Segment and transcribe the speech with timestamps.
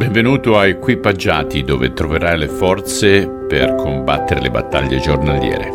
[0.00, 5.70] Benvenuto a Equipaggiati dove troverai le forze per combattere le battaglie giornaliere.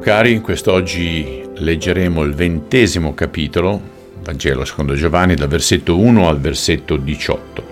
[0.00, 3.80] Cari, quest'oggi leggeremo il ventesimo capitolo,
[4.24, 7.64] Vangelo secondo Giovanni, dal versetto 1 al versetto 18.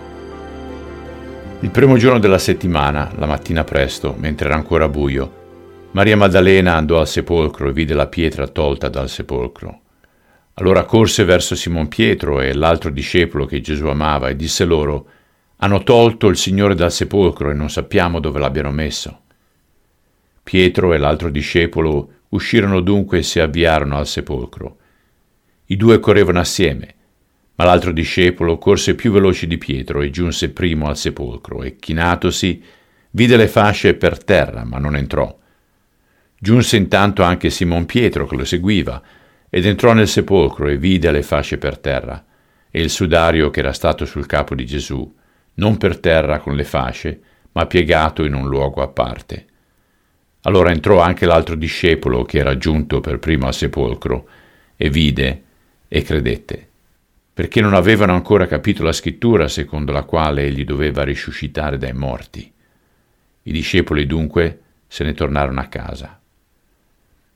[1.58, 5.32] Il primo giorno della settimana, la mattina presto, mentre era ancora buio,
[5.90, 9.81] Maria Maddalena andò al sepolcro e vide la pietra tolta dal sepolcro.
[10.54, 15.06] Allora corse verso Simon Pietro e l'altro discepolo che Gesù amava e disse loro,
[15.56, 19.20] Hanno tolto il Signore dal sepolcro e non sappiamo dove l'abbiano messo.
[20.42, 24.76] Pietro e l'altro discepolo uscirono dunque e si avviarono al sepolcro.
[25.66, 26.94] I due correvano assieme,
[27.54, 32.62] ma l'altro discepolo corse più veloce di Pietro e giunse primo al sepolcro e, chinatosi,
[33.10, 35.38] vide le fasce per terra, ma non entrò.
[36.38, 39.00] Giunse intanto anche Simon Pietro che lo seguiva,
[39.54, 42.24] ed entrò nel sepolcro e vide le fasce per terra,
[42.70, 45.14] e il sudario che era stato sul capo di Gesù,
[45.56, 47.20] non per terra con le fasce,
[47.52, 49.44] ma piegato in un luogo a parte.
[50.44, 54.26] Allora entrò anche l'altro discepolo che era giunto per primo al sepolcro,
[54.74, 55.42] e vide
[55.86, 56.68] e credette,
[57.34, 62.50] perché non avevano ancora capito la scrittura secondo la quale egli doveva risuscitare dai morti.
[63.42, 66.21] I discepoli dunque se ne tornarono a casa.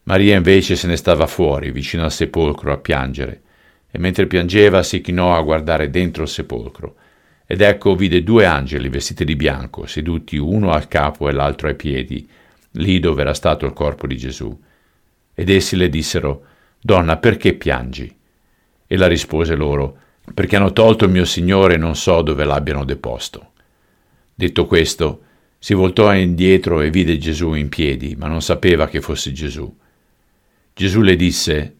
[0.07, 3.43] Maria invece se ne stava fuori, vicino al sepolcro, a piangere,
[3.91, 6.95] e mentre piangeva si chinò a guardare dentro il sepolcro.
[7.45, 11.75] Ed ecco vide due angeli vestiti di bianco, seduti uno al capo e l'altro ai
[11.75, 12.29] piedi,
[12.73, 14.57] lì dove era stato il corpo di Gesù.
[15.35, 16.45] Ed essi le dissero,
[16.81, 18.15] Donna, perché piangi?
[18.87, 19.98] Ella rispose loro,
[20.35, 23.53] Perché hanno tolto il mio Signore e non so dove l'abbiano deposto.
[24.35, 25.23] Detto questo,
[25.59, 29.73] si voltò indietro e vide Gesù in piedi, ma non sapeva che fosse Gesù.
[30.79, 31.77] Gesù le disse,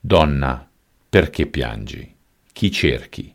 [0.00, 0.68] Donna,
[1.08, 2.12] perché piangi?
[2.52, 3.32] Chi cerchi?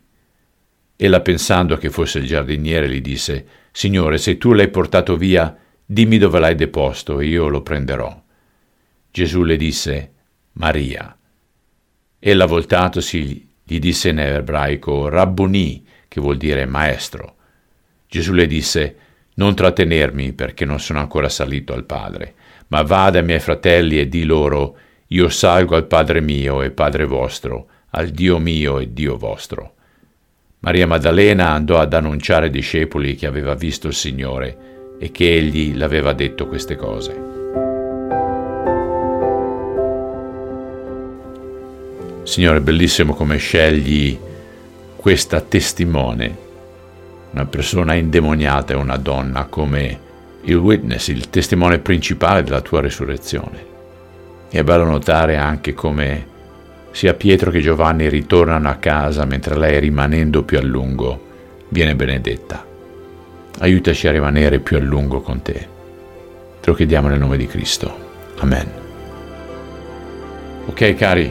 [0.96, 6.18] Ella pensando che fosse il giardiniere gli disse, Signore, se tu l'hai portato via, dimmi
[6.18, 8.22] dove l'hai deposto e io lo prenderò.
[9.10, 10.12] Gesù le disse,
[10.52, 11.16] Maria.
[12.18, 17.36] Ella voltatosi gli disse in ebraico, Rabboni, che vuol dire maestro.
[18.06, 18.96] Gesù le disse,
[19.40, 22.34] Non trattenermi perché non sono ancora salito al Padre
[22.70, 24.76] ma va dai miei fratelli e di loro,
[25.08, 29.74] io salgo al Padre mio e Padre vostro, al Dio mio e Dio vostro.
[30.60, 35.76] Maria Maddalena andò ad annunciare ai discepoli che aveva visto il Signore e che egli
[35.76, 37.28] l'aveva detto queste cose.
[42.22, 44.16] Signore, bellissimo come scegli
[44.94, 46.49] questa testimone,
[47.32, 50.08] una persona indemoniata e una donna come
[50.42, 53.68] il witness, il testimone principale della tua risurrezione.
[54.48, 56.26] È bello notare anche come
[56.90, 61.28] sia Pietro che Giovanni ritornano a casa mentre lei, rimanendo più a lungo,
[61.68, 62.66] viene benedetta.
[63.60, 65.68] Aiutaci a rimanere più a lungo con te.
[66.60, 68.08] Te lo chiediamo nel nome di Cristo.
[68.38, 68.68] Amen.
[70.66, 71.30] Ok cari,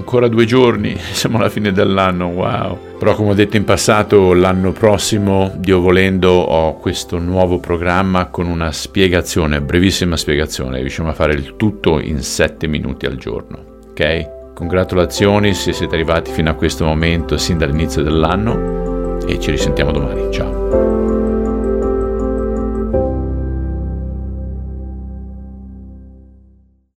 [0.00, 2.78] ancora due giorni, siamo alla fine dell'anno, wow.
[2.98, 8.46] Però come ho detto in passato, l'anno prossimo, Dio volendo, ho questo nuovo programma con
[8.46, 13.58] una spiegazione, brevissima spiegazione, riusciamo a fare il tutto in sette minuti al giorno,
[13.90, 14.38] ok?
[14.54, 20.30] Congratulazioni se siete arrivati fino a questo momento, sin dall'inizio dell'anno, e ci risentiamo domani.
[20.32, 21.39] Ciao!